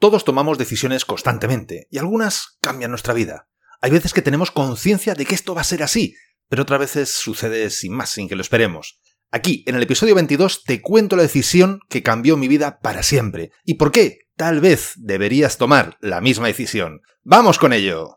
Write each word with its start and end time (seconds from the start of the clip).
Todos 0.00 0.24
tomamos 0.24 0.56
decisiones 0.56 1.04
constantemente, 1.04 1.86
y 1.90 1.98
algunas 1.98 2.56
cambian 2.62 2.90
nuestra 2.90 3.12
vida. 3.12 3.48
Hay 3.82 3.90
veces 3.90 4.14
que 4.14 4.22
tenemos 4.22 4.50
conciencia 4.50 5.14
de 5.14 5.26
que 5.26 5.34
esto 5.34 5.54
va 5.54 5.60
a 5.60 5.64
ser 5.64 5.82
así, 5.82 6.14
pero 6.48 6.62
otras 6.62 6.80
veces 6.80 7.10
sucede 7.10 7.68
sin 7.68 7.92
más, 7.92 8.08
sin 8.08 8.26
que 8.26 8.34
lo 8.34 8.40
esperemos. 8.40 8.98
Aquí, 9.30 9.62
en 9.66 9.74
el 9.74 9.82
episodio 9.82 10.14
22, 10.14 10.64
te 10.64 10.80
cuento 10.80 11.16
la 11.16 11.22
decisión 11.22 11.80
que 11.90 12.02
cambió 12.02 12.38
mi 12.38 12.48
vida 12.48 12.80
para 12.80 13.02
siempre. 13.02 13.52
¿Y 13.62 13.74
por 13.74 13.92
qué? 13.92 14.20
Tal 14.36 14.60
vez 14.60 14.92
deberías 14.96 15.58
tomar 15.58 15.98
la 16.00 16.22
misma 16.22 16.46
decisión. 16.46 17.02
¡Vamos 17.22 17.58
con 17.58 17.74
ello! 17.74 18.16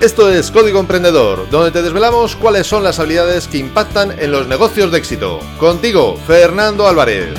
Esto 0.00 0.32
es 0.32 0.50
Código 0.50 0.80
Emprendedor, 0.80 1.50
donde 1.50 1.72
te 1.72 1.82
desvelamos 1.82 2.36
cuáles 2.36 2.66
son 2.66 2.84
las 2.84 3.00
habilidades 3.00 3.46
que 3.46 3.58
impactan 3.58 4.18
en 4.18 4.32
los 4.32 4.48
negocios 4.48 4.90
de 4.90 4.96
éxito. 4.98 5.40
Contigo, 5.58 6.16
Fernando 6.26 6.88
Álvarez. 6.88 7.34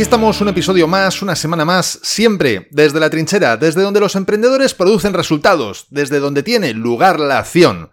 Aquí 0.00 0.04
estamos 0.04 0.40
un 0.40 0.48
episodio 0.48 0.88
más, 0.88 1.20
una 1.20 1.36
semana 1.36 1.66
más, 1.66 2.00
siempre 2.02 2.68
desde 2.70 2.98
la 2.98 3.10
trinchera, 3.10 3.58
desde 3.58 3.82
donde 3.82 4.00
los 4.00 4.16
emprendedores 4.16 4.72
producen 4.72 5.12
resultados, 5.12 5.88
desde 5.90 6.20
donde 6.20 6.42
tiene 6.42 6.72
lugar 6.72 7.20
la 7.20 7.38
acción. 7.38 7.90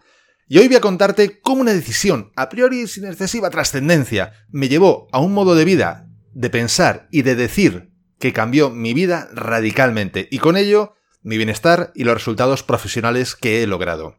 Y 0.47 0.57
hoy 0.57 0.69
voy 0.69 0.77
a 0.77 0.81
contarte 0.81 1.41
cómo 1.41 1.59
una 1.59 1.73
decisión, 1.73 2.31
a 2.37 2.47
priori 2.47 2.87
sin 2.87 3.03
excesiva 3.03 3.49
trascendencia, 3.49 4.31
me 4.49 4.69
llevó 4.69 5.09
a 5.11 5.19
un 5.19 5.33
modo 5.33 5.53
de 5.53 5.65
vida, 5.65 6.07
de 6.31 6.49
pensar 6.49 7.09
y 7.11 7.23
de 7.23 7.35
decir 7.35 7.91
que 8.19 8.31
cambió 8.31 8.69
mi 8.69 8.93
vida 8.93 9.27
radicalmente, 9.33 10.29
y 10.31 10.37
con 10.37 10.55
ello 10.55 10.93
mi 11.23 11.35
bienestar 11.35 11.91
y 11.93 12.05
los 12.05 12.13
resultados 12.13 12.63
profesionales 12.63 13.35
que 13.35 13.61
he 13.63 13.67
logrado. 13.67 14.15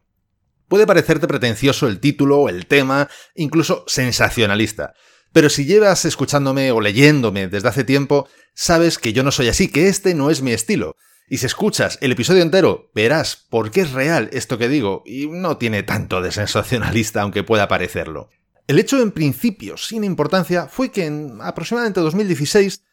Puede 0.67 0.85
parecerte 0.85 1.27
pretencioso 1.27 1.87
el 1.87 1.99
título, 1.99 2.49
el 2.49 2.67
tema, 2.67 3.09
incluso 3.33 3.83
sensacionalista. 3.87 4.93
Pero 5.31 5.49
si 5.49 5.65
llevas 5.65 6.05
escuchándome 6.05 6.71
o 6.71 6.81
leyéndome 6.81 7.47
desde 7.47 7.69
hace 7.69 7.83
tiempo, 7.83 8.27
sabes 8.53 8.97
que 8.97 9.13
yo 9.13 9.23
no 9.23 9.31
soy 9.31 9.47
así, 9.47 9.67
que 9.67 9.87
este 9.87 10.15
no 10.15 10.29
es 10.29 10.41
mi 10.41 10.51
estilo. 10.51 10.95
Y 11.29 11.37
si 11.37 11.45
escuchas 11.45 11.99
el 12.01 12.11
episodio 12.11 12.41
entero, 12.41 12.89
verás 12.95 13.45
por 13.49 13.69
qué 13.69 13.81
es 13.81 13.91
real 13.91 14.29
esto 14.33 14.57
que 14.57 14.67
digo, 14.67 15.03
y 15.05 15.27
no 15.27 15.57
tiene 15.57 15.83
tanto 15.83 16.21
de 16.21 16.31
sensacionalista 16.31 17.21
aunque 17.21 17.43
pueda 17.43 17.67
parecerlo. 17.67 18.29
El 18.67 18.79
hecho 18.79 19.01
en 19.01 19.11
principio, 19.11 19.77
sin 19.77 20.03
importancia, 20.03 20.67
fue 20.67 20.91
que 20.91 21.05
en 21.05 21.39
aproximadamente 21.41 22.01
2016, 22.01 22.83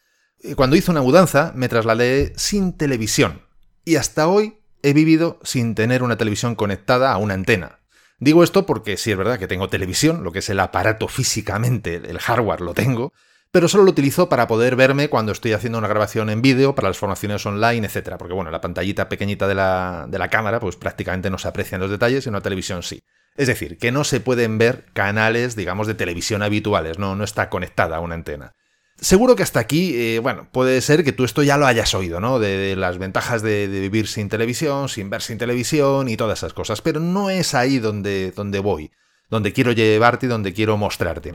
eh, 0.42 0.55
cuando 0.55 0.77
hice 0.77 0.91
una 0.91 1.03
mudanza, 1.03 1.53
me 1.55 1.69
trasladé 1.69 2.34
sin 2.37 2.77
televisión. 2.77 3.42
Y 3.84 3.97
hasta 3.97 4.29
hoy 4.29 4.59
he 4.83 4.92
vivido 4.92 5.39
sin 5.42 5.75
tener 5.75 6.03
una 6.03 6.17
televisión 6.17 6.55
conectada 6.55 7.12
a 7.12 7.19
una 7.19 7.34
antena. 7.34 7.81
Digo 8.19 8.42
esto 8.42 8.64
porque 8.64 8.97
sí 8.97 9.11
es 9.11 9.17
verdad 9.17 9.39
que 9.39 9.47
tengo 9.47 9.69
televisión, 9.69 10.25
lo 10.25 10.33
que 10.33 10.39
es 10.39 10.48
el 10.48 10.61
aparato 10.61 11.06
físicamente, 11.06 11.97
el 11.97 12.19
hardware 12.19 12.62
lo 12.62 12.73
tengo, 12.73 13.12
pero 13.50 13.69
solo 13.69 13.84
lo 13.84 13.91
utilizo 13.91 14.28
para 14.28 14.47
poder 14.47 14.75
verme 14.75 15.08
cuando 15.08 15.33
estoy 15.33 15.53
haciendo 15.53 15.78
una 15.78 15.89
grabación 15.89 16.31
en 16.31 16.42
vídeo, 16.42 16.75
para 16.75 16.89
las 16.89 16.98
formaciones 16.98 17.45
online, 17.45 17.86
etc. 17.86 18.17
Porque 18.19 18.34
bueno, 18.34 18.50
la 18.50 18.61
pantallita 18.61 19.08
pequeñita 19.08 19.47
de 19.47 19.55
la, 19.55 20.06
de 20.08 20.19
la 20.19 20.28
cámara, 20.28 20.61
pues 20.61 20.77
prácticamente 20.77 21.31
no 21.31 21.39
se 21.39 21.48
aprecian 21.48 21.81
los 21.81 21.91
detalles, 21.91 22.25
y 22.25 22.28
en 22.28 22.34
una 22.34 22.42
televisión 22.42 22.83
sí. 22.83 23.03
Es 23.36 23.48
decir, 23.48 23.77
que 23.77 23.92
no 23.92 24.05
se 24.05 24.20
pueden 24.20 24.56
ver 24.56 24.86
canales, 24.95 25.55
digamos, 25.55 25.86
de 25.86 25.95
televisión 25.95 26.42
habituales, 26.42 26.98
no, 26.98 27.17
no 27.17 27.25
está 27.25 27.51
conectada 27.51 27.98
a 27.98 28.01
una 28.01 28.14
antena. 28.14 28.53
Seguro 28.98 29.36
que 29.36 29.42
hasta 29.42 29.61
aquí, 29.61 29.94
eh, 29.94 30.20
bueno, 30.20 30.48
puede 30.50 30.80
ser 30.80 31.05
que 31.05 31.12
tú 31.12 31.25
esto 31.25 31.42
ya 31.42 31.58
lo 31.58 31.66
hayas 31.66 31.94
oído, 31.94 32.19
¿no? 32.19 32.39
De, 32.39 32.75
las 32.77 32.97
ventajas 32.97 33.42
de, 33.42 33.66
vivir 33.66 34.08
sin 34.08 34.30
televisión, 34.30 34.89
sin 34.89 35.11
ver 35.11 35.20
sin 35.20 35.36
televisión 35.36 36.08
y 36.08 36.16
todas 36.16 36.39
esas 36.39 36.55
cosas, 36.55 36.80
pero 36.80 36.98
no 36.98 37.28
es 37.28 37.55
ahí 37.55 37.78
donde, 37.78 38.33
donde 38.33 38.58
voy, 38.58 38.91
donde 39.28 39.52
quiero 39.52 39.72
llevarte 39.72 40.27
y 40.27 40.28
donde 40.30 40.55
quiero 40.55 40.78
mostrarte. 40.78 41.34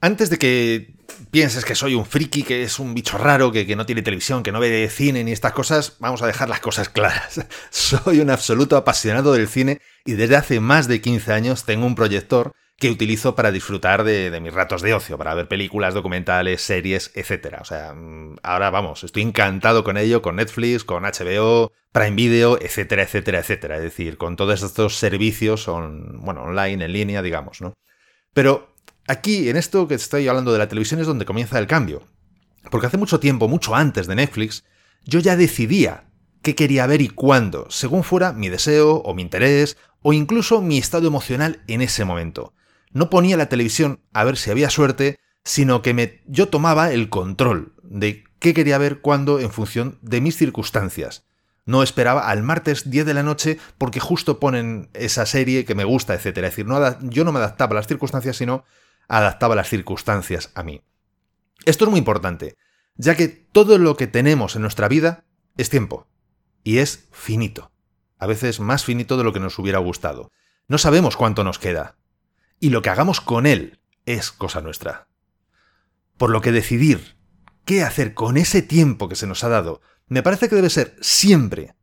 Antes 0.00 0.30
de 0.30 0.38
que 0.38 0.94
pienses 1.30 1.64
que 1.64 1.74
soy 1.74 1.94
un 1.94 2.06
friki, 2.06 2.42
que 2.42 2.62
es 2.62 2.78
un 2.78 2.94
bicho 2.94 3.18
raro, 3.18 3.52
que, 3.52 3.66
que 3.66 3.76
no 3.76 3.84
tiene 3.84 4.02
televisión, 4.02 4.42
que 4.42 4.52
no 4.52 4.60
ve 4.60 4.88
cine 4.88 5.24
ni 5.24 5.32
estas 5.32 5.52
cosas, 5.52 5.96
vamos 5.98 6.22
a 6.22 6.26
dejar 6.26 6.48
las 6.48 6.60
cosas 6.60 6.88
claras. 6.88 7.44
soy 7.70 8.20
un 8.20 8.30
absoluto 8.30 8.76
apasionado 8.76 9.34
del 9.34 9.48
cine 9.48 9.80
y 10.06 10.12
desde 10.12 10.36
hace 10.36 10.60
más 10.60 10.88
de 10.88 11.02
15 11.02 11.32
años 11.32 11.64
tengo 11.64 11.84
un 11.84 11.94
proyector 11.94 12.52
que 12.78 12.90
utilizo 12.90 13.34
para 13.34 13.50
disfrutar 13.50 14.04
de, 14.04 14.38
mis 14.40 14.54
ratos 14.54 14.82
de 14.82 14.94
ocio, 14.94 15.18
para 15.18 15.34
ver 15.34 15.48
películas, 15.48 15.94
documentales, 15.94 16.62
series, 16.62 17.10
etc. 17.14 17.56
O 17.60 17.64
sea, 17.64 17.92
mm, 17.92 18.36
ahora 18.44 18.70
vamos, 18.70 19.02
estoy 19.02 19.22
encantado 19.22 19.82
con 19.82 19.96
ello, 19.96 20.22
con 20.22 20.36
Netflix, 20.36 20.84
con 20.84 21.02
HBO, 21.02 21.72
Prime 21.90 22.12
Video, 22.12 22.56
etcétera, 22.60 23.02
etcétera, 23.02 23.40
etcétera. 23.40 23.76
Es 23.78 23.82
decir, 23.82 24.16
con 24.16 24.36
todos 24.36 24.62
estos 24.62 24.94
servicios 24.96 25.66
bueno, 25.66 26.44
online, 26.44 26.84
en 26.84 26.92
línea, 26.92 27.20
digamos, 27.20 27.60
¿no? 27.60 27.74
Pero 28.32 28.76
aquí, 29.08 29.48
en 29.48 29.56
esto 29.56 29.88
que 29.88 29.94
estoy 29.94 30.28
hablando 30.28 30.52
de 30.52 30.58
la 30.58 30.68
televisión, 30.68 31.00
es 31.00 31.08
donde 31.08 31.24
comienza 31.24 31.58
el 31.58 31.66
cambio. 31.66 32.06
Porque 32.70 32.86
hace 32.86 32.96
mucho 32.96 33.18
tiempo, 33.18 33.48
mucho 33.48 33.74
antes 33.74 34.06
de 34.06 34.14
Netflix, 34.14 34.64
yo 35.02 35.18
ya 35.18 35.36
decidía 35.36 36.04
qué 36.42 36.54
quería 36.54 36.86
ver 36.86 37.02
y 37.02 37.08
cuándo, 37.08 37.66
según 37.70 38.04
fuera 38.04 38.32
mi 38.32 38.48
deseo 38.48 38.98
o 38.98 39.14
mi 39.14 39.22
interés 39.22 39.76
o 40.02 40.12
incluso 40.12 40.62
mi 40.62 40.78
estado 40.78 41.08
emocional 41.08 41.60
en 41.66 41.82
ese 41.82 42.04
momento 42.04 42.54
no 42.92 43.10
ponía 43.10 43.36
la 43.36 43.48
televisión 43.48 44.00
a 44.12 44.24
ver 44.24 44.36
si 44.36 44.50
había 44.50 44.70
suerte, 44.70 45.18
sino 45.44 45.82
que 45.82 46.22
yo 46.26 46.48
tomaba 46.48 46.92
el 46.92 47.08
control 47.08 47.74
de 47.82 48.24
qué 48.38 48.54
quería 48.54 48.78
ver 48.78 49.00
cuándo 49.00 49.40
en 49.40 49.50
función 49.50 49.98
de 50.02 50.20
mis 50.20 50.36
circunstancias. 50.36 51.24
No 51.64 51.82
esperaba 51.82 52.28
al 52.28 52.42
martes 52.42 52.90
10 52.90 53.04
de 53.04 53.14
la 53.14 53.22
noche 53.22 53.58
porque 53.76 54.00
justo 54.00 54.40
ponen 54.40 54.88
esa 54.94 55.26
serie 55.26 55.64
que 55.66 55.74
me 55.74 55.84
gusta, 55.84 56.14
etc. 56.14 56.26
Es 56.26 56.34
decir, 56.34 56.66
yo 57.02 57.24
no 57.24 57.32
me 57.32 57.38
adaptaba 57.40 57.72
a 57.72 57.74
las 57.74 57.86
circunstancias, 57.86 58.36
sino 58.36 58.64
adaptaba 59.06 59.54
las 59.54 59.68
circunstancias 59.68 60.50
a 60.54 60.62
mí. 60.62 60.82
Esto 61.66 61.84
es 61.84 61.90
muy 61.90 61.98
importante, 61.98 62.56
ya 62.96 63.16
que 63.16 63.28
todo 63.28 63.76
lo 63.76 63.96
que 63.96 64.06
tenemos 64.06 64.56
en 64.56 64.62
nuestra 64.62 64.88
vida 64.88 65.24
es 65.58 65.68
tiempo, 65.68 66.06
y 66.64 66.78
es 66.78 67.08
finito, 67.12 67.70
a 68.18 68.26
veces 68.26 68.60
más 68.60 68.84
finito 68.84 69.18
de 69.18 69.24
lo 69.24 69.34
que 69.34 69.40
nos 69.40 69.58
hubiera 69.58 69.78
gustado. 69.78 70.30
No 70.68 70.78
sabemos 70.78 71.16
cuánto 71.16 71.44
nos 71.44 71.58
queda, 71.58 71.97
y 72.60 72.70
lo 72.70 72.82
que 72.82 72.90
hagamos 72.90 73.20
con 73.20 73.46
él 73.46 73.80
es 74.06 74.32
cosa 74.32 74.60
nuestra. 74.60 75.08
Por 76.16 76.30
lo 76.30 76.40
que 76.40 76.52
decidir 76.52 77.16
qué 77.64 77.82
hacer 77.82 78.14
con 78.14 78.36
ese 78.36 78.62
tiempo 78.62 79.08
que 79.08 79.16
se 79.16 79.26
nos 79.26 79.44
ha 79.44 79.48
dado 79.48 79.80
me 80.08 80.22
parece 80.22 80.48
que 80.48 80.56
debe 80.56 80.70
ser 80.70 80.96
siempre 81.00 81.74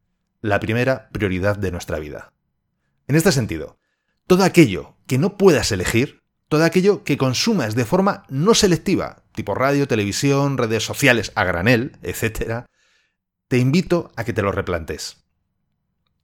la 0.41 0.59
primera 0.59 1.09
prioridad 1.09 1.57
de 1.57 1.71
nuestra 1.71 1.99
vida. 1.99 2.33
En 3.07 3.15
este 3.15 3.31
sentido, 3.31 3.77
todo 4.27 4.43
aquello 4.43 4.97
que 5.07 5.17
no 5.17 5.37
puedas 5.37 5.71
elegir, 5.71 6.23
todo 6.49 6.63
aquello 6.63 7.03
que 7.03 7.17
consumas 7.17 7.75
de 7.75 7.85
forma 7.85 8.23
no 8.29 8.53
selectiva, 8.53 9.23
tipo 9.33 9.53
radio, 9.53 9.87
televisión, 9.87 10.57
redes 10.57 10.83
sociales 10.83 11.31
a 11.35 11.43
granel, 11.43 11.97
etc., 12.01 12.65
te 13.47 13.57
invito 13.59 14.11
a 14.15 14.23
que 14.23 14.33
te 14.33 14.41
lo 14.41 14.51
replantes. 14.51 15.24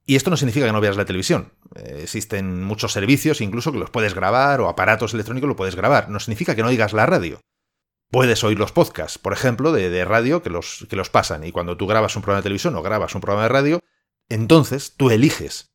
Y 0.04 0.16
esto 0.16 0.30
no 0.30 0.36
significa 0.36 0.66
que 0.66 0.72
no 0.72 0.80
veas 0.80 0.96
la 0.96 1.04
televisión. 1.04 1.52
Eh, 1.76 2.00
existen 2.02 2.64
muchos 2.64 2.92
servicios, 2.92 3.40
incluso 3.40 3.72
que 3.72 3.78
los 3.78 3.90
puedes 3.90 4.14
grabar, 4.14 4.60
o 4.60 4.68
aparatos 4.68 5.14
electrónicos 5.14 5.48
lo 5.48 5.56
puedes 5.56 5.76
grabar. 5.76 6.08
No 6.08 6.18
significa 6.18 6.56
que 6.56 6.62
no 6.62 6.68
oigas 6.68 6.92
la 6.92 7.06
radio. 7.06 7.40
Puedes 8.10 8.44
oír 8.44 8.58
los 8.58 8.72
podcasts, 8.72 9.18
por 9.18 9.32
ejemplo, 9.32 9.72
de, 9.72 10.04
radio 10.04 10.42
que 10.42 10.50
los, 10.50 10.86
que 10.90 10.96
los 10.96 11.08
pasan. 11.08 11.44
Y 11.44 11.52
cuando 11.52 11.76
tú 11.76 11.86
grabas 11.86 12.14
un 12.16 12.22
programa 12.22 12.40
de 12.40 12.44
televisión 12.44 12.74
o 12.76 12.82
grabas 12.82 13.14
un 13.14 13.20
programa 13.20 13.44
de 13.44 13.48
radio, 13.48 13.80
entonces 14.28 14.94
tú 14.96 15.10
eliges 15.10 15.72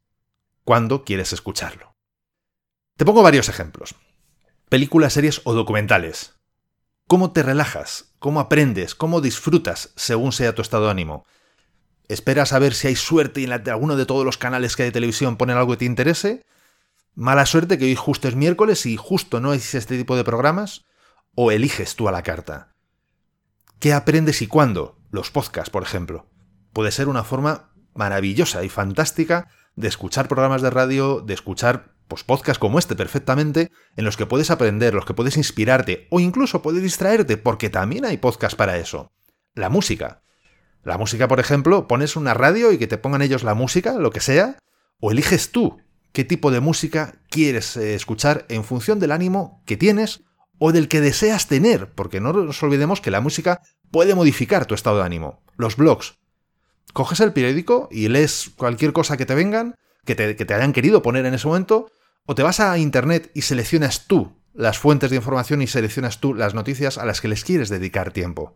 cuándo 0.63 1.03
quieres 1.03 1.33
escucharlo. 1.33 1.95
Te 2.95 3.05
pongo 3.05 3.23
varios 3.23 3.49
ejemplos. 3.49 3.95
Películas, 4.69 5.13
series 5.13 5.41
o 5.45 5.53
documentales. 5.53 6.35
¿Cómo 7.07 7.31
te 7.31 7.41
relajas? 7.41 8.13
¿Cómo 8.19 8.39
aprendes? 8.39 8.93
¿Cómo 8.93 9.21
disfrutas 9.21 9.93
según 9.95 10.31
sea 10.33 10.53
tu 10.53 10.61
estado 10.61 10.85
de 10.85 10.91
ánimo? 10.91 11.25
¿Esperas 12.07 12.53
a 12.53 12.59
ver 12.59 12.73
si 12.73 12.87
hay 12.87 12.95
suerte 12.95 13.41
y 13.41 13.43
en 13.45 13.51
alguno 13.51 13.95
de 13.95 14.05
todos 14.05 14.23
los 14.25 14.37
canales 14.37 14.75
que 14.75 14.83
hay 14.83 14.89
de 14.89 14.93
televisión 14.93 15.37
ponen 15.37 15.57
algo 15.57 15.71
que 15.71 15.77
te 15.77 15.85
interese? 15.85 16.45
¿Mala 17.15 17.45
suerte 17.45 17.77
que 17.77 17.85
hoy 17.85 17.95
justo 17.95 18.27
es 18.27 18.35
miércoles 18.35 18.85
y 18.85 18.95
justo 18.95 19.39
no 19.39 19.53
existe 19.53 19.77
este 19.79 19.97
tipo 19.97 20.15
de 20.15 20.23
programas? 20.23 20.85
¿O 21.35 21.51
eliges 21.51 21.95
tú 21.95 22.07
a 22.07 22.11
la 22.11 22.23
carta? 22.23 22.75
¿Qué 23.79 23.93
aprendes 23.93 24.41
y 24.41 24.47
cuándo? 24.47 24.97
Los 25.11 25.31
podcasts, 25.31 25.69
por 25.69 25.83
ejemplo. 25.83 26.27
Puede 26.73 26.91
ser 26.91 27.09
una 27.09 27.23
forma 27.23 27.71
maravillosa 27.93 28.63
y 28.63 28.69
fantástica 28.69 29.49
de 29.75 29.87
escuchar 29.87 30.27
programas 30.27 30.61
de 30.61 30.69
radio, 30.69 31.21
de 31.21 31.33
escuchar 31.33 31.93
pues, 32.07 32.23
podcasts 32.23 32.59
como 32.59 32.79
este 32.79 32.95
perfectamente, 32.95 33.71
en 33.95 34.05
los 34.05 34.15
que 34.15 34.25
puedes 34.25 34.49
aprender, 34.49 34.93
los 34.93 35.05
que 35.05 35.13
puedes 35.13 35.37
inspirarte 35.37 36.07
o 36.09 36.19
incluso 36.19 36.61
puedes 36.61 36.81
distraerte, 36.81 37.37
porque 37.37 37.69
también 37.69 38.05
hay 38.05 38.17
podcasts 38.17 38.55
para 38.55 38.77
eso. 38.77 39.11
La 39.53 39.69
música. 39.69 40.21
La 40.87 40.97
música, 40.97 41.27
por 41.27 41.41
ejemplo, 41.41 41.85
pones 41.85 42.15
una 42.15 42.33
radio 42.33 42.71
y 42.71 42.77
que 42.77 42.87
te 42.87 42.97
pongan 42.97 43.21
ellos 43.21 43.43
la 43.43 43.55
música, 43.55 43.95
lo 43.95 44.09
que 44.09 44.21
sea, 44.21 44.57
o 45.01 45.11
eliges 45.11 45.51
tú 45.51 45.81
qué 46.13 46.23
tipo 46.23 46.49
de 46.49 46.61
música 46.61 47.15
quieres 47.29 47.75
eh, 47.75 47.93
escuchar 47.93 48.45
en 48.47 48.63
función 48.63 48.97
del 48.97 49.11
ánimo 49.11 49.61
que 49.65 49.75
tienes 49.75 50.23
o 50.59 50.71
del 50.71 50.87
que 50.87 51.01
deseas 51.01 51.47
tener, 51.47 51.91
porque 51.91 52.21
no 52.21 52.31
nos 52.31 52.63
olvidemos 52.63 53.01
que 53.01 53.11
la 53.11 53.19
música 53.19 53.61
puede 53.91 54.15
modificar 54.15 54.65
tu 54.65 54.75
estado 54.75 54.99
de 54.99 55.03
ánimo. 55.03 55.43
Los 55.57 55.75
blogs. 55.75 56.19
Coges 56.93 57.19
el 57.19 57.33
periódico 57.33 57.89
y 57.91 58.07
lees 58.07 58.51
cualquier 58.55 58.93
cosa 58.93 59.17
que 59.17 59.25
te 59.25 59.35
vengan, 59.35 59.75
que 60.05 60.15
te, 60.15 60.37
que 60.37 60.45
te 60.45 60.53
hayan 60.53 60.71
querido 60.71 61.01
poner 61.01 61.25
en 61.25 61.33
ese 61.33 61.47
momento, 61.47 61.91
o 62.25 62.33
te 62.33 62.43
vas 62.43 62.61
a 62.61 62.77
internet 62.77 63.29
y 63.33 63.41
seleccionas 63.41 64.07
tú 64.07 64.31
las 64.53 64.79
fuentes 64.79 65.09
de 65.09 65.17
información 65.17 65.61
y 65.61 65.67
seleccionas 65.67 66.21
tú 66.21 66.33
las 66.33 66.53
noticias 66.53 66.97
a 66.97 67.05
las 67.05 67.19
que 67.19 67.27
les 67.27 67.43
quieres 67.43 67.67
dedicar 67.67 68.13
tiempo. 68.13 68.55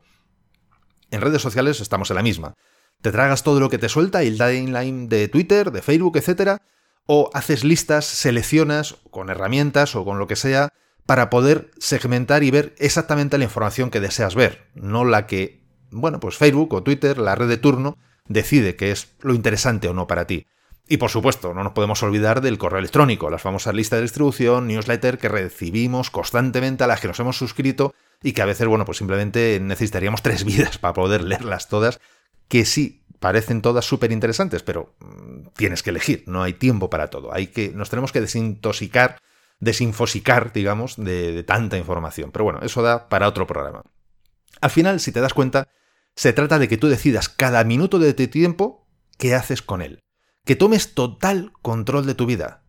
En 1.11 1.21
redes 1.21 1.41
sociales 1.41 1.81
estamos 1.81 2.09
en 2.09 2.15
la 2.15 2.23
misma. 2.23 2.55
Te 3.01 3.11
tragas 3.11 3.43
todo 3.43 3.59
lo 3.59 3.69
que 3.69 3.77
te 3.77 3.89
suelta 3.89 4.23
el 4.23 4.37
timeline 4.37 5.09
de 5.09 5.27
Twitter, 5.27 5.71
de 5.71 5.81
Facebook, 5.81 6.17
etc. 6.17 6.57
O 7.05 7.29
haces 7.33 7.63
listas, 7.63 8.05
seleccionas 8.05 8.95
con 9.11 9.29
herramientas 9.29 9.95
o 9.95 10.05
con 10.05 10.19
lo 10.19 10.27
que 10.27 10.37
sea 10.37 10.69
para 11.05 11.29
poder 11.29 11.71
segmentar 11.77 12.43
y 12.43 12.51
ver 12.51 12.73
exactamente 12.77 13.37
la 13.37 13.43
información 13.43 13.89
que 13.89 13.99
deseas 13.99 14.35
ver, 14.35 14.69
no 14.75 15.03
la 15.03 15.27
que, 15.27 15.65
bueno, 15.89 16.19
pues 16.19 16.37
Facebook 16.37 16.73
o 16.73 16.83
Twitter, 16.83 17.17
la 17.17 17.35
red 17.35 17.49
de 17.49 17.57
turno, 17.57 17.97
decide 18.27 18.77
que 18.77 18.91
es 18.91 19.15
lo 19.19 19.33
interesante 19.33 19.89
o 19.89 19.93
no 19.93 20.07
para 20.07 20.25
ti. 20.25 20.47
Y 20.87 20.97
por 20.97 21.09
supuesto, 21.09 21.53
no 21.53 21.63
nos 21.63 21.73
podemos 21.73 22.03
olvidar 22.03 22.39
del 22.41 22.57
correo 22.57 22.79
electrónico, 22.79 23.29
las 23.29 23.41
famosas 23.41 23.73
listas 23.73 23.97
de 23.97 24.03
distribución, 24.03 24.67
newsletter 24.67 25.17
que 25.17 25.29
recibimos 25.29 26.09
constantemente 26.09 26.83
a 26.83 26.87
las 26.87 27.01
que 27.01 27.07
nos 27.07 27.19
hemos 27.19 27.37
suscrito 27.37 27.93
y 28.21 28.33
que 28.33 28.41
a 28.41 28.45
veces, 28.45 28.67
bueno, 28.67 28.85
pues 28.85 28.97
simplemente 28.97 29.59
necesitaríamos 29.61 30.21
tres 30.21 30.43
vidas 30.45 30.77
para 30.77 30.93
poder 30.93 31.23
leerlas 31.23 31.67
todas, 31.67 31.99
que 32.47 32.65
sí, 32.65 33.05
parecen 33.19 33.61
todas 33.61 33.85
súper 33.85 34.11
interesantes, 34.11 34.63
pero 34.63 34.95
mm, 34.99 35.49
tienes 35.55 35.83
que 35.83 35.91
elegir, 35.91 36.23
no 36.27 36.43
hay 36.43 36.53
tiempo 36.53 36.89
para 36.89 37.09
todo. 37.09 37.33
Hay 37.33 37.47
que, 37.47 37.69
nos 37.69 37.89
tenemos 37.89 38.11
que 38.11 38.21
desintoxicar, 38.21 39.17
desinfosicar, 39.59 40.53
digamos, 40.53 40.95
de, 40.97 41.31
de 41.31 41.43
tanta 41.43 41.77
información. 41.77 42.31
Pero 42.31 42.45
bueno, 42.45 42.59
eso 42.63 42.81
da 42.81 43.09
para 43.09 43.27
otro 43.27 43.47
programa. 43.47 43.83
Al 44.59 44.69
final, 44.69 44.99
si 44.99 45.11
te 45.11 45.21
das 45.21 45.33
cuenta, 45.33 45.67
se 46.15 46.33
trata 46.33 46.59
de 46.59 46.67
que 46.67 46.77
tú 46.77 46.87
decidas 46.87 47.29
cada 47.29 47.63
minuto 47.63 47.99
de 47.99 48.13
tu 48.13 48.27
tiempo 48.27 48.87
qué 49.17 49.35
haces 49.35 49.61
con 49.61 49.81
él 49.81 50.01
que 50.45 50.55
tomes 50.55 50.93
total 50.93 51.51
control 51.61 52.05
de 52.05 52.15
tu 52.15 52.25
vida. 52.25 52.60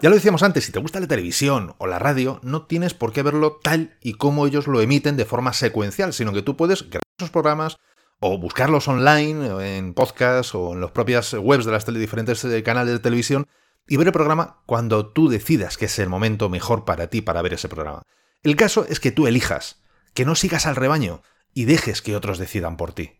Ya 0.00 0.10
lo 0.10 0.14
decíamos 0.14 0.44
antes, 0.44 0.64
si 0.64 0.70
te 0.70 0.78
gusta 0.78 1.00
la 1.00 1.08
televisión 1.08 1.74
o 1.78 1.88
la 1.88 1.98
radio, 1.98 2.38
no 2.44 2.66
tienes 2.66 2.94
por 2.94 3.12
qué 3.12 3.24
verlo 3.24 3.58
tal 3.60 3.96
y 4.00 4.14
como 4.14 4.46
ellos 4.46 4.68
lo 4.68 4.80
emiten 4.80 5.16
de 5.16 5.24
forma 5.24 5.52
secuencial, 5.52 6.12
sino 6.12 6.32
que 6.32 6.42
tú 6.42 6.56
puedes 6.56 6.84
grabar 6.84 7.02
esos 7.18 7.30
programas 7.30 7.78
o 8.20 8.38
buscarlos 8.38 8.86
online, 8.86 9.76
en 9.76 9.94
podcast 9.94 10.54
o 10.54 10.72
en 10.72 10.80
las 10.80 10.92
propias 10.92 11.34
webs 11.34 11.64
de 11.64 11.72
las 11.72 11.84
diferentes 11.84 12.44
eh, 12.44 12.62
canales 12.62 12.92
de 12.92 13.00
televisión 13.00 13.48
y 13.88 13.96
ver 13.96 14.06
el 14.06 14.12
programa 14.12 14.62
cuando 14.66 15.08
tú 15.08 15.28
decidas 15.28 15.76
que 15.76 15.86
es 15.86 15.98
el 15.98 16.08
momento 16.08 16.48
mejor 16.48 16.84
para 16.84 17.08
ti 17.08 17.20
para 17.20 17.42
ver 17.42 17.54
ese 17.54 17.68
programa. 17.68 18.02
El 18.44 18.54
caso 18.54 18.86
es 18.88 19.00
que 19.00 19.10
tú 19.10 19.26
elijas, 19.26 19.82
que 20.14 20.24
no 20.24 20.36
sigas 20.36 20.66
al 20.66 20.76
rebaño 20.76 21.22
y 21.54 21.64
dejes 21.64 22.02
que 22.02 22.14
otros 22.14 22.38
decidan 22.38 22.76
por 22.76 22.92
ti. 22.92 23.18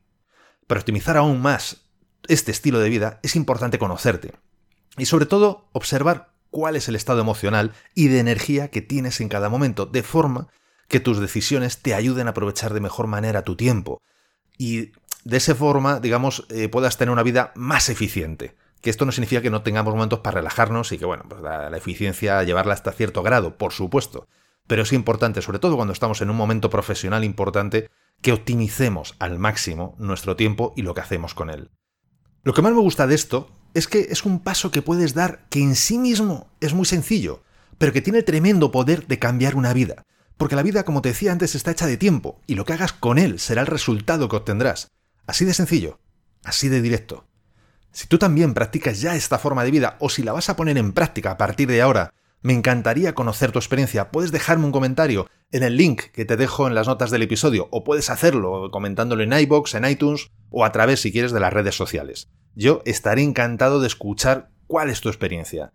Para 0.69 0.79
optimizar 0.79 1.17
aún 1.17 1.43
más 1.43 1.89
este 2.29 2.53
estilo 2.53 2.79
de 2.79 2.89
vida, 2.89 3.19
es 3.25 3.35
importante 3.35 3.81
conocerte 3.81 4.33
y 4.97 5.07
sobre 5.07 5.27
todo 5.27 5.69
observar 5.73 6.38
cuál 6.51 6.77
es 6.77 6.89
el 6.89 6.97
estado 6.97 7.21
emocional 7.21 7.73
y 7.95 8.09
de 8.09 8.21
energía 8.21 8.69
que 8.69 8.83
tienes 8.83 9.21
en 9.21 9.29
cada 9.29 9.49
momento, 9.49 9.87
de 9.87 10.03
forma 10.03 10.49
que 10.89 11.01
tus 11.01 11.21
decisiones 11.21 11.79
te 11.79 11.95
ayuden 11.95 12.27
a 12.27 12.31
aprovechar 12.31 12.75
de 12.75 12.81
mejor 12.81 13.07
manera 13.07 13.43
tu 13.43 13.57
tiempo 13.57 14.01
y 14.57 14.93
de 15.25 15.37
esa 15.37 15.55
forma, 15.55 16.01
digamos, 16.01 16.47
eh, 16.51 16.69
puedas 16.69 16.97
tener 16.97 17.13
una 17.13 17.23
vida 17.23 17.53
más 17.55 17.89
eficiente. 17.89 18.57
Que 18.81 18.91
esto 18.91 19.05
no 19.05 19.13
significa 19.13 19.43
que 19.43 19.51
no 19.51 19.63
tengamos 19.63 19.95
momentos 19.95 20.21
para 20.21 20.37
relajarnos 20.37 20.93
y 20.93 20.99
que, 20.99 21.05
bueno, 21.05 21.25
pues 21.29 21.43
la, 21.43 21.69
la 21.69 21.77
eficiencia 21.77 22.43
llevarla 22.45 22.75
hasta 22.75 22.93
cierto 22.93 23.23
grado, 23.23 23.57
por 23.57 23.73
supuesto. 23.73 24.29
Pero 24.67 24.83
es 24.83 24.93
importante, 24.93 25.43
sobre 25.43 25.59
todo 25.59 25.77
cuando 25.77 25.93
estamos 25.93 26.21
en 26.23 26.31
un 26.31 26.37
momento 26.37 26.71
profesional 26.71 27.25
importante, 27.25 27.91
que 28.23 28.33
optimicemos 28.33 29.15
al 29.19 29.39
máximo 29.39 29.95
nuestro 29.99 30.37
tiempo 30.37 30.73
y 30.77 30.83
lo 30.83 30.95
que 30.95 31.01
hacemos 31.01 31.35
con 31.35 31.51
él. 31.51 31.71
Lo 32.43 32.55
que 32.55 32.63
más 32.63 32.73
me 32.73 32.81
gusta 32.81 33.07
de 33.07 33.15
esto 33.15 33.51
es 33.75 33.87
que 33.89 34.09
es 34.11 34.25
un 34.25 34.41
paso 34.41 34.71
que 34.71 34.83
puedes 34.83 35.15
dar 35.15 35.47
que 35.51 35.61
en 35.61 35.75
sí 35.75 35.99
mismo 35.99 36.49
es 36.61 36.75
muy 36.75 36.87
sencillo, 36.87 37.43
pero 37.79 37.93
que 37.93 38.03
tiene 38.03 38.23
tremendo 38.23 38.71
poder 38.71 39.07
de 39.07 39.19
cambiar 39.19 39.55
una 39.55 39.73
vida. 39.73 40.03
Porque 40.37 40.57
la 40.57 40.63
vida, 40.63 40.85
como 40.85 41.03
te 41.03 41.11
decía 41.11 41.33
antes, 41.33 41.55
está 41.55 41.73
hecha 41.73 41.87
de 41.87 41.97
tiempo, 41.97 42.41
y 42.47 42.55
lo 42.55 42.65
que 42.65 42.73
hagas 42.73 42.93
con 42.93 43.19
él 43.19 43.39
será 43.41 43.61
el 43.63 43.67
resultado 43.67 44.29
que 44.29 44.37
obtendrás. 44.37 44.89
Así 45.27 45.45
de 45.45 45.55
sencillo, 45.55 45.99
así 46.45 46.69
de 46.69 46.81
directo. 46.81 47.27
Si 47.93 48.07
tú 48.07 48.19
también 48.19 48.55
practicas 48.55 49.01
ya 49.01 49.17
esta 49.17 49.39
forma 49.39 49.65
de 49.65 49.71
vida, 49.71 49.97
o 50.01 50.09
si 50.09 50.23
la 50.23 50.33
vas 50.33 50.49
a 50.49 50.57
poner 50.57 50.79
en 50.79 50.93
práctica 50.93 51.33
a 51.33 51.37
partir 51.37 51.69
de 51.69 51.83
ahora, 51.83 52.15
me 52.41 52.53
encantaría 52.53 53.15
conocer 53.15 53.51
tu 53.51 53.59
experiencia. 53.59 54.11
Puedes 54.11 54.31
dejarme 54.31 54.67
un 54.67 54.73
comentario 54.73 55.29
en 55.51 55.65
el 55.65 55.77
link 55.77 56.03
que 56.13 56.25
te 56.25 56.37
dejo 56.37 56.69
en 56.69 56.75
las 56.75 56.87
notas 56.87 57.11
del 57.11 57.23
episodio, 57.23 57.69
o 57.73 57.83
puedes 57.83 58.11
hacerlo 58.11 58.71
comentándolo 58.71 59.23
en 59.23 59.33
iBox, 59.33 59.75
en 59.75 59.87
iTunes, 59.87 60.31
o 60.51 60.65
a 60.65 60.73
través, 60.73 61.01
si 61.01 61.11
quieres, 61.11 61.33
de 61.33 61.41
las 61.41 61.53
redes 61.53 61.75
sociales. 61.75 62.29
Yo 62.55 62.83
estaré 62.85 63.23
encantado 63.23 63.81
de 63.81 63.87
escuchar 63.87 64.51
cuál 64.67 64.91
es 64.91 65.01
tu 65.01 65.09
experiencia. 65.09 65.73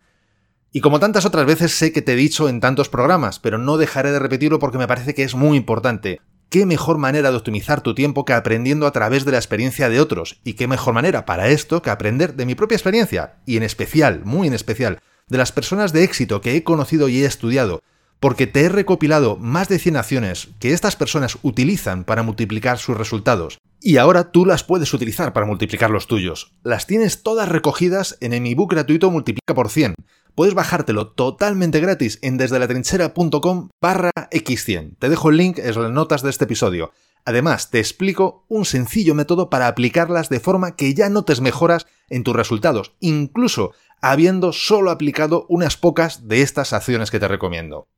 Y 0.72 0.82
como 0.82 1.00
tantas 1.00 1.26
otras 1.26 1.46
veces 1.46 1.72
sé 1.72 1.94
que 1.94 2.02
te 2.02 2.14
he 2.14 2.16
dicho 2.16 2.50
en 2.50 2.60
tantos 2.60 2.90
programas, 2.90 3.40
pero 3.40 3.58
no 3.58 3.78
dejaré 3.78 4.12
de 4.12 4.20
repetirlo 4.20 4.60
porque 4.60 4.80
me 4.80 4.88
parece 4.88 5.14
que 5.14 5.24
es 5.24 5.36
muy 5.36 5.56
importante. 5.56 6.20
¿Qué 6.50 6.66
mejor 6.66 6.98
manera 6.98 7.32
de 7.32 7.38
optimizar 7.38 7.82
tu 7.82 7.96
tiempo 7.96 8.26
que 8.26 8.34
aprendiendo 8.34 8.86
a 8.86 8.92
través 8.92 9.26
de 9.26 9.32
la 9.32 9.38
experiencia 9.38 9.90
de 9.90 10.00
otros? 10.00 10.40
¿Y 10.44 10.54
qué 10.54 10.68
mejor 10.68 10.94
manera 10.94 11.26
para 11.26 11.48
esto 11.50 11.82
que 11.82 11.90
aprender 11.90 12.36
de 12.36 12.46
mi 12.46 12.56
propia 12.56 12.76
experiencia? 12.76 13.36
Y 13.46 13.58
en 13.58 13.64
especial, 13.64 14.22
muy 14.24 14.48
en 14.48 14.54
especial, 14.54 15.00
de 15.30 15.38
las 15.38 15.52
personas 15.52 15.94
de 15.94 16.04
éxito 16.04 16.42
que 16.42 16.56
he 16.56 16.64
conocido 16.64 17.08
y 17.08 17.24
he 17.24 17.26
estudiado, 17.26 17.82
porque 18.20 18.48
te 18.48 18.62
he 18.62 18.70
recopilado 18.70 19.36
más 19.36 19.68
de 19.68 19.80
100 19.80 19.98
acciones 19.98 20.50
que 20.60 20.74
estas 20.74 20.96
personas 20.96 21.38
utilizan 21.42 22.04
para 22.04 22.24
multiplicar 22.24 22.78
sus 22.78 22.96
resultados. 22.96 23.58
Y 23.86 23.98
ahora 23.98 24.32
tú 24.32 24.46
las 24.46 24.64
puedes 24.64 24.94
utilizar 24.94 25.34
para 25.34 25.46
multiplicar 25.46 25.90
los 25.90 26.08
tuyos. 26.08 26.54
Las 26.64 26.88
tienes 26.88 27.22
todas 27.22 27.50
recogidas 27.50 28.18
en 28.22 28.32
el 28.32 28.48
ebook 28.48 28.72
gratuito 28.72 29.12
Multiplica 29.12 29.54
por 29.54 29.70
100. 29.70 29.96
Puedes 30.36 30.54
bajártelo 30.54 31.12
totalmente 31.12 31.82
gratis 31.82 32.18
en 32.22 32.38
desdelatrinchera.com 32.38 33.68
barra 33.82 34.12
x100. 34.32 34.96
Te 35.00 35.10
dejo 35.10 35.30
el 35.30 35.36
link 35.36 35.60
en 35.60 35.66
las 35.66 35.92
notas 35.92 36.22
de 36.22 36.30
este 36.30 36.46
episodio. 36.46 36.94
Además, 37.26 37.72
te 37.72 37.80
explico 37.80 38.46
un 38.48 38.64
sencillo 38.64 39.16
método 39.16 39.50
para 39.50 39.68
aplicarlas 39.68 40.30
de 40.30 40.40
forma 40.40 40.78
que 40.78 40.94
ya 40.94 41.10
notes 41.10 41.42
mejoras 41.42 41.86
en 42.10 42.24
tus 42.24 42.38
resultados, 42.38 42.94
incluso 43.02 43.74
habiendo 44.02 44.54
solo 44.54 44.92
aplicado 44.92 45.46
unas 45.50 45.76
pocas 45.76 46.30
de 46.30 46.42
estas 46.42 46.72
acciones 46.72 47.12
que 47.12 47.20
te 47.20 47.28
recomiendo. 47.28 47.90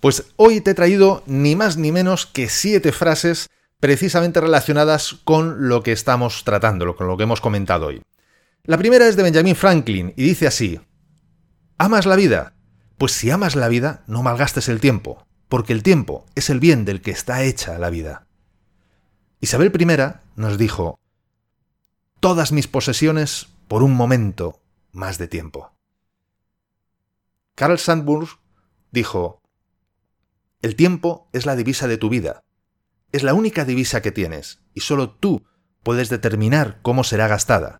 Pues 0.00 0.32
hoy 0.36 0.62
te 0.62 0.70
he 0.70 0.74
traído 0.74 1.22
ni 1.26 1.56
más 1.56 1.76
ni 1.76 1.92
menos 1.92 2.24
que 2.24 2.48
siete 2.48 2.90
frases 2.90 3.50
precisamente 3.84 4.40
relacionadas 4.40 5.12
con 5.24 5.68
lo 5.68 5.82
que 5.82 5.92
estamos 5.92 6.42
tratando, 6.42 6.96
con 6.96 7.06
lo 7.06 7.18
que 7.18 7.24
hemos 7.24 7.42
comentado 7.42 7.88
hoy. 7.88 8.00
La 8.62 8.78
primera 8.78 9.06
es 9.06 9.14
de 9.14 9.22
Benjamin 9.22 9.54
Franklin 9.54 10.14
y 10.16 10.22
dice 10.22 10.46
así, 10.46 10.80
¿amas 11.76 12.06
la 12.06 12.16
vida? 12.16 12.54
Pues 12.96 13.12
si 13.12 13.30
amas 13.30 13.56
la 13.56 13.68
vida, 13.68 14.02
no 14.06 14.22
malgastes 14.22 14.70
el 14.70 14.80
tiempo, 14.80 15.26
porque 15.50 15.74
el 15.74 15.82
tiempo 15.82 16.24
es 16.34 16.48
el 16.48 16.60
bien 16.60 16.86
del 16.86 17.02
que 17.02 17.10
está 17.10 17.42
hecha 17.42 17.78
la 17.78 17.90
vida. 17.90 18.26
Isabel 19.42 19.70
I 19.78 20.14
nos 20.36 20.56
dijo, 20.56 20.98
todas 22.20 22.52
mis 22.52 22.68
posesiones 22.68 23.48
por 23.68 23.82
un 23.82 23.92
momento 23.92 24.62
más 24.92 25.18
de 25.18 25.28
tiempo. 25.28 25.74
Carl 27.54 27.78
Sandburg 27.78 28.30
dijo, 28.92 29.42
el 30.62 30.74
tiempo 30.74 31.28
es 31.34 31.44
la 31.44 31.54
divisa 31.54 31.86
de 31.86 31.98
tu 31.98 32.08
vida. 32.08 32.44
Es 33.14 33.22
la 33.22 33.32
única 33.32 33.64
divisa 33.64 34.02
que 34.02 34.10
tienes, 34.10 34.58
y 34.74 34.80
solo 34.80 35.08
tú 35.08 35.46
puedes 35.84 36.08
determinar 36.08 36.80
cómo 36.82 37.04
será 37.04 37.28
gastada. 37.28 37.78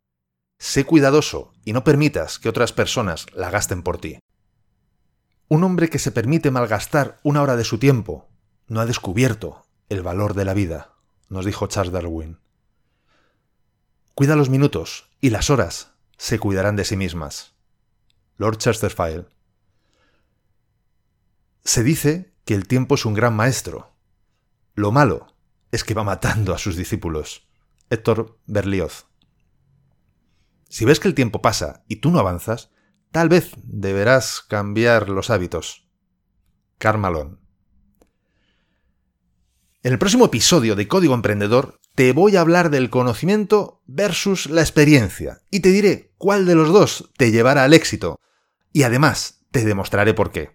Sé 0.60 0.84
cuidadoso 0.84 1.52
y 1.64 1.72
no 1.72 1.82
permitas 1.82 2.38
que 2.38 2.48
otras 2.48 2.72
personas 2.72 3.26
la 3.34 3.50
gasten 3.50 3.82
por 3.82 3.98
ti. 3.98 4.20
Un 5.48 5.64
hombre 5.64 5.90
que 5.90 5.98
se 5.98 6.12
permite 6.12 6.52
malgastar 6.52 7.18
una 7.24 7.42
hora 7.42 7.56
de 7.56 7.64
su 7.64 7.78
tiempo 7.78 8.28
no 8.68 8.78
ha 8.78 8.86
descubierto 8.86 9.66
el 9.88 10.04
valor 10.04 10.34
de 10.34 10.44
la 10.44 10.54
vida, 10.54 10.94
nos 11.28 11.44
dijo 11.44 11.66
Charles 11.66 11.92
Darwin. 11.92 12.38
Cuida 14.14 14.36
los 14.36 14.50
minutos 14.50 15.10
y 15.20 15.30
las 15.30 15.50
horas 15.50 15.94
se 16.16 16.38
cuidarán 16.38 16.76
de 16.76 16.84
sí 16.84 16.96
mismas. 16.96 17.56
Lord 18.36 18.58
Chesterfield. 18.58 19.26
Se 21.64 21.82
dice 21.82 22.32
que 22.44 22.54
el 22.54 22.68
tiempo 22.68 22.94
es 22.94 23.04
un 23.04 23.14
gran 23.14 23.34
maestro. 23.34 23.93
Lo 24.74 24.90
malo 24.90 25.28
es 25.70 25.84
que 25.84 25.94
va 25.94 26.02
matando 26.02 26.52
a 26.52 26.58
sus 26.58 26.76
discípulos. 26.76 27.48
Héctor 27.90 28.38
Berlioz. 28.46 29.06
Si 30.68 30.84
ves 30.84 30.98
que 30.98 31.06
el 31.06 31.14
tiempo 31.14 31.40
pasa 31.40 31.84
y 31.86 31.96
tú 31.96 32.10
no 32.10 32.18
avanzas, 32.18 32.70
tal 33.12 33.28
vez 33.28 33.52
deberás 33.62 34.40
cambiar 34.40 35.08
los 35.08 35.30
hábitos. 35.30 35.88
Carmalón. 36.78 37.40
En 39.84 39.92
el 39.92 39.98
próximo 39.98 40.24
episodio 40.24 40.74
de 40.74 40.88
Código 40.88 41.14
Emprendedor 41.14 41.78
te 41.94 42.12
voy 42.12 42.34
a 42.34 42.40
hablar 42.40 42.70
del 42.70 42.90
conocimiento 42.90 43.82
versus 43.86 44.46
la 44.46 44.62
experiencia 44.62 45.42
y 45.50 45.60
te 45.60 45.68
diré 45.68 46.12
cuál 46.18 46.46
de 46.46 46.56
los 46.56 46.72
dos 46.72 47.12
te 47.16 47.30
llevará 47.30 47.62
al 47.62 47.74
éxito. 47.74 48.18
Y 48.72 48.82
además 48.82 49.44
te 49.52 49.64
demostraré 49.64 50.14
por 50.14 50.32
qué. 50.32 50.50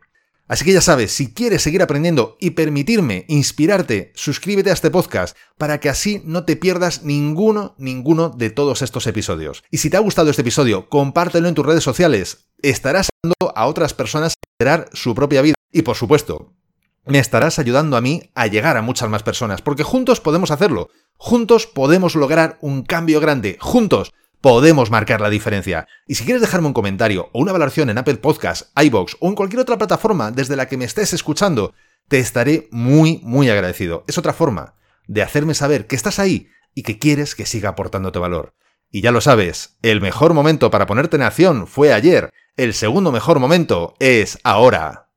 Así 0.49 0.65
que 0.65 0.73
ya 0.73 0.81
sabes, 0.81 1.11
si 1.11 1.31
quieres 1.31 1.61
seguir 1.61 1.83
aprendiendo 1.83 2.35
y 2.39 2.49
permitirme 2.49 3.23
inspirarte, 3.27 4.11
suscríbete 4.15 4.71
a 4.71 4.73
este 4.73 4.89
podcast 4.89 5.37
para 5.59 5.79
que 5.79 5.89
así 5.89 6.23
no 6.25 6.43
te 6.43 6.55
pierdas 6.55 7.03
ninguno, 7.03 7.75
ninguno 7.77 8.29
de 8.29 8.49
todos 8.49 8.81
estos 8.81 9.05
episodios. 9.05 9.63
Y 9.69 9.77
si 9.77 9.91
te 9.91 9.97
ha 9.97 10.01
gustado 10.01 10.31
este 10.31 10.41
episodio, 10.41 10.89
compártelo 10.89 11.47
en 11.47 11.53
tus 11.53 11.67
redes 11.67 11.83
sociales. 11.83 12.47
Estarás 12.63 13.09
ayudando 13.23 13.55
a 13.55 13.67
otras 13.67 13.93
personas 13.93 14.33
a 14.33 14.57
generar 14.59 14.89
su 14.91 15.13
propia 15.13 15.43
vida. 15.43 15.53
Y 15.71 15.83
por 15.83 15.95
supuesto, 15.95 16.51
me 17.05 17.19
estarás 17.19 17.59
ayudando 17.59 17.95
a 17.95 18.01
mí 18.01 18.31
a 18.33 18.47
llegar 18.47 18.75
a 18.75 18.81
muchas 18.81 19.07
más 19.07 19.21
personas, 19.21 19.61
porque 19.61 19.83
juntos 19.83 20.19
podemos 20.19 20.49
hacerlo, 20.49 20.89
juntos 21.15 21.67
podemos 21.67 22.15
lograr 22.15 22.57
un 22.61 22.81
cambio 22.81 23.19
grande, 23.19 23.57
juntos 23.61 24.13
podemos 24.41 24.91
marcar 24.91 25.21
la 25.21 25.29
diferencia. 25.29 25.87
Y 26.07 26.15
si 26.15 26.23
quieres 26.23 26.41
dejarme 26.41 26.67
un 26.67 26.73
comentario 26.73 27.29
o 27.33 27.39
una 27.39 27.51
valoración 27.51 27.89
en 27.89 27.97
Apple 27.97 28.17
Podcasts, 28.17 28.71
iBox 28.75 29.17
o 29.19 29.27
en 29.27 29.35
cualquier 29.35 29.61
otra 29.61 29.77
plataforma 29.77 30.31
desde 30.31 30.55
la 30.55 30.67
que 30.67 30.77
me 30.77 30.85
estés 30.85 31.13
escuchando, 31.13 31.73
te 32.07 32.19
estaré 32.19 32.67
muy, 32.71 33.19
muy 33.23 33.49
agradecido. 33.49 34.03
Es 34.07 34.17
otra 34.17 34.33
forma 34.33 34.75
de 35.07 35.21
hacerme 35.21 35.53
saber 35.53 35.87
que 35.87 35.95
estás 35.95 36.19
ahí 36.19 36.47
y 36.75 36.83
que 36.83 36.99
quieres 36.99 37.35
que 37.35 37.45
siga 37.45 37.69
aportándote 37.69 38.19
valor. 38.19 38.53
Y 38.91 39.01
ya 39.01 39.11
lo 39.11 39.21
sabes, 39.21 39.77
el 39.81 40.01
mejor 40.01 40.33
momento 40.33 40.71
para 40.71 40.87
ponerte 40.87 41.17
en 41.17 41.23
acción 41.23 41.67
fue 41.67 41.93
ayer, 41.93 42.31
el 42.57 42.73
segundo 42.73 43.11
mejor 43.11 43.39
momento 43.39 43.93
es 43.99 44.39
ahora. 44.43 45.09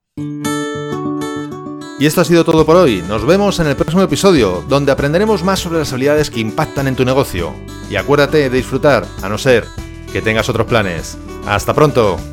Y 2.03 2.05
esto 2.05 2.19
ha 2.19 2.25
sido 2.25 2.43
todo 2.43 2.65
por 2.65 2.75
hoy. 2.75 3.01
Nos 3.07 3.25
vemos 3.25 3.61
en 3.61 3.67
el 3.67 3.77
próximo 3.77 4.01
episodio, 4.01 4.61
donde 4.67 4.91
aprenderemos 4.91 5.41
más 5.41 5.61
sobre 5.61 5.79
las 5.79 5.93
habilidades 5.93 6.29
que 6.29 6.41
impactan 6.41 6.89
en 6.89 6.97
tu 6.97 7.05
negocio. 7.05 7.55
Y 7.89 7.95
acuérdate 7.95 8.39
de 8.39 8.49
disfrutar, 8.49 9.07
a 9.21 9.29
no 9.29 9.37
ser 9.37 9.65
que 10.11 10.21
tengas 10.21 10.49
otros 10.49 10.67
planes. 10.67 11.17
¡Hasta 11.47 11.73
pronto! 11.73 12.32